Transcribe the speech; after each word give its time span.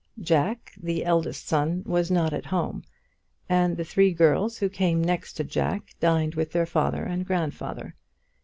Jack, 0.19 0.73
the 0.81 1.05
eldest 1.05 1.47
son, 1.47 1.83
was 1.85 2.09
not 2.09 2.33
at 2.33 2.47
home, 2.47 2.81
and 3.47 3.77
the 3.77 3.83
three 3.85 4.11
girls 4.13 4.57
who 4.57 4.67
came 4.67 4.99
next 5.03 5.33
to 5.33 5.43
Jack 5.43 5.89
dined 5.99 6.33
with 6.33 6.53
their 6.53 6.65
father 6.65 7.03
and 7.03 7.23
grandfather. 7.23 7.93